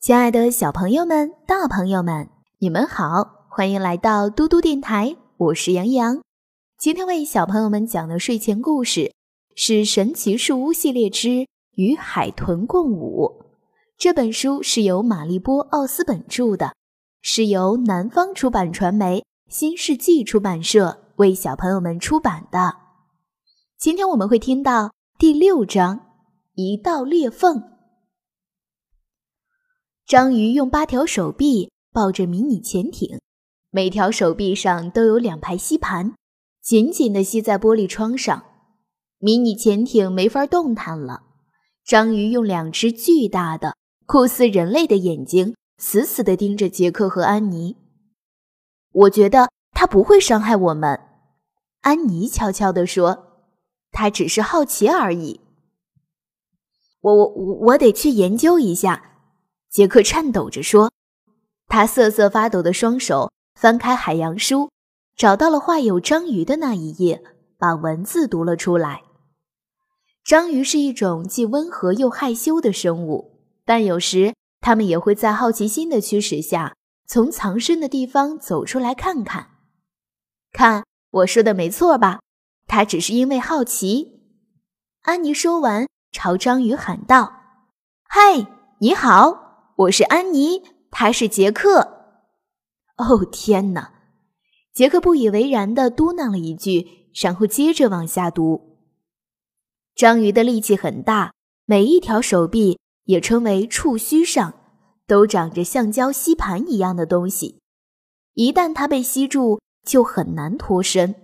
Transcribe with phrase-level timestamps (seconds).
[0.00, 2.26] 亲爱的小朋友们、大朋友们，
[2.58, 6.22] 你们好，欢迎来到嘟嘟电台，我是杨洋。
[6.78, 9.12] 今天为小朋友们讲的睡前故事
[9.54, 13.42] 是《神奇树屋系列之与海豚共舞》。
[13.98, 16.72] 这本书是由玛丽波·奥斯本著的，
[17.20, 22.74] 是由南方出版传媒新世纪出版社为小朋友们出版的。
[23.78, 26.00] 今天我们会听到第六章。
[26.54, 27.62] 一道裂缝。
[30.10, 33.20] 章鱼用八条手臂抱着迷你潜艇，
[33.70, 36.16] 每条手臂上都有两排吸盘，
[36.60, 38.44] 紧紧地吸在玻璃窗上。
[39.20, 41.22] 迷你潜艇没法动弹了。
[41.84, 47.76] 章鱼用两只巨大的、酷似人类的眼睛，死死地盯着杰克和安妮。
[48.90, 50.98] 我觉得他不会伤害我们，
[51.82, 53.44] 安妮悄悄地说
[53.92, 55.38] ：“他只是好奇而已。”
[57.00, 59.09] 我我我得去研究一下，
[59.70, 60.90] 杰克颤抖着说。
[61.68, 64.70] 他瑟瑟发抖的双手翻开海洋书，
[65.16, 67.22] 找到了画有章鱼的那一页，
[67.56, 69.02] 把文字读了出来。
[70.24, 76.74] 章鱼是一种既温和又害羞的生物，但有时它们也会在好奇心的驱使下，
[77.06, 79.46] 从藏身的地方走出来看看。
[80.52, 82.20] 看，我说的没错吧？
[82.66, 84.20] 它只是因为好奇。
[85.02, 85.86] 安妮说完。
[86.12, 87.32] 朝章鱼喊道
[88.02, 88.44] ：“嗨，
[88.80, 89.49] 你好，
[89.80, 92.26] 我是安妮，他是杰克。”
[92.98, 93.94] 哦，天哪！
[94.74, 98.76] 杰克不以为然地嘟囔了一句，然后接着往下读
[99.96, 101.32] ：“章鱼的力气很大，
[101.64, 104.52] 每一条手臂也称为触须上
[105.06, 107.62] 都长着橡胶吸盘一样的东西，
[108.34, 111.14] 一旦它被吸住，就很难脱身。”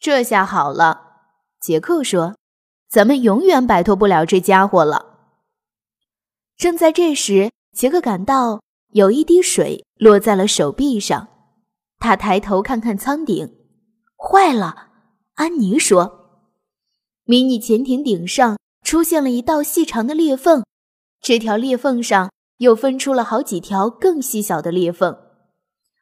[0.00, 1.18] 这下好了，
[1.60, 2.34] 杰克说。
[2.88, 5.15] 咱们永远摆脱不了这家伙了。
[6.56, 8.62] 正在这时，杰克感到
[8.92, 11.28] 有一滴水落在了手臂上，
[11.98, 13.54] 他抬头看看舱顶，
[14.16, 14.88] 坏了！
[15.34, 16.40] 安妮说
[17.24, 20.64] ：“迷你潜艇顶上出现了一道细长的裂缝，
[21.20, 25.14] 这条裂缝上又分出了好几条更细小的裂缝，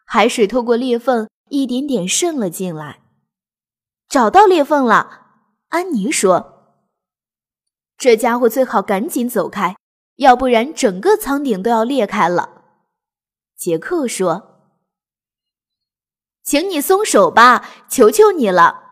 [0.07, 3.01] 海水透过裂缝一点点渗了进来。
[4.09, 5.23] 找到裂缝了，
[5.71, 6.53] 安妮说。”
[7.99, 9.75] 这家伙最好赶紧走开，
[10.17, 12.63] 要不然整个舱顶都要裂开了。”
[13.57, 14.61] 杰克说
[16.43, 18.83] ，“请你松手吧，求求你了。”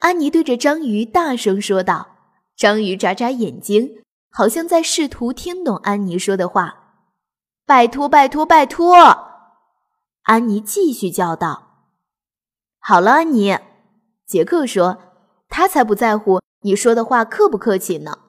[0.00, 2.14] 安妮对着章鱼大声说道。
[2.56, 7.04] 章鱼眨眨眼睛，好像在试图听懂安妮说的话。
[7.66, 8.96] “拜托，拜托，拜托！”
[10.24, 11.90] 安妮继续叫道。
[12.80, 13.58] “好了，安妮。”
[14.26, 14.98] 杰克说
[15.50, 18.25] ，“他才不在乎。”你说的话客不客气呢？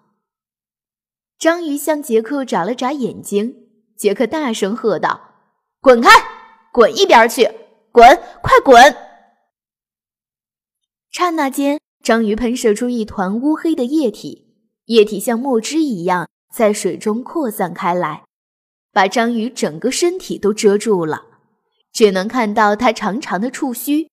[1.40, 3.68] 章鱼向杰克眨了眨眼睛。
[3.96, 5.36] 杰克大声喝道
[5.81, 6.09] ：“滚开！
[6.72, 7.50] 滚一边去！
[7.92, 8.06] 滚！
[8.42, 8.96] 快滚！”
[11.12, 14.56] 刹那间，章鱼喷射出一团乌黑的液体，
[14.86, 18.24] 液体像墨汁一样在水中扩散开来，
[18.92, 21.25] 把章鱼整个身体都遮住了，
[21.92, 24.09] 只能看到它长长的触须。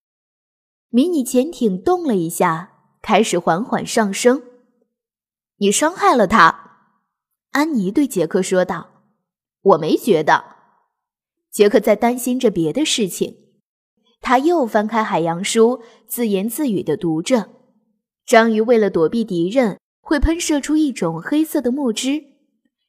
[0.89, 2.71] 迷你潜艇动了一下。
[3.06, 4.43] 开始缓缓上升。
[5.59, 6.64] 你伤害了他，
[7.55, 8.91] 安妮对杰克说道。
[9.63, 10.45] 我没觉得。
[11.53, 13.37] 杰克在担心着别的事情。
[14.21, 17.51] 他又翻开海洋书，自言自语地读着：
[18.27, 22.25] 章鱼为了躲避敌人，会喷射出一种黑色的墨汁。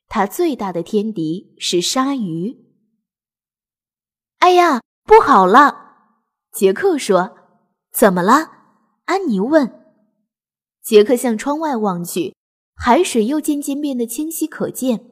[0.07, 2.57] 它最大的天敌是鲨鱼。
[4.39, 5.97] 哎呀，不好了！
[6.51, 7.37] 杰克说。
[7.91, 8.51] 怎么了？
[9.05, 9.83] 安妮问。
[10.81, 12.35] 杰克向窗外望去，
[12.75, 15.11] 海水又渐渐变得清晰可见。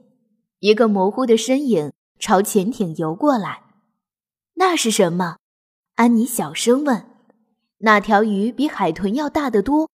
[0.60, 3.64] 一个模糊的身影朝潜艇游过来。
[4.56, 5.38] 那是什么？
[5.96, 7.10] 安妮小声问。
[7.80, 9.90] 那条鱼比海豚要大得多，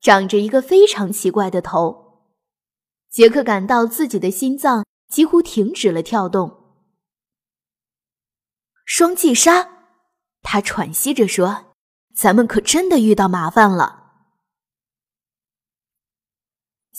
[0.00, 2.26] 长着一个非常奇怪的头。
[3.10, 6.56] 杰克感到自己的心脏几乎停止了跳动。
[8.84, 9.68] 双髻鲨，
[10.42, 11.74] 他喘息着说
[12.14, 13.97] ：“咱们可真的遇到麻烦了。”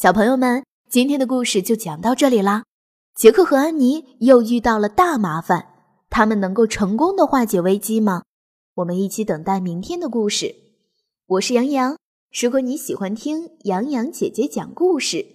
[0.01, 2.63] 小朋友们，今天的故事就讲到这里啦。
[3.15, 5.73] 杰克和安妮又遇到了大麻烦，
[6.09, 8.23] 他们能够成功的化解危机吗？
[8.75, 10.55] 我们一起等待明天的故事。
[11.25, 11.97] 我是杨洋，
[12.41, 15.25] 如果你喜欢听杨洋姐姐讲故事，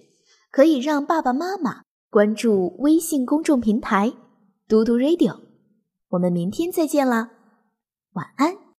[0.49, 4.13] 可以让爸爸妈妈关注微信公众平台
[4.67, 5.41] “嘟嘟 radio”。
[6.09, 7.29] 我们明天再见啦，
[8.13, 8.64] 晚安。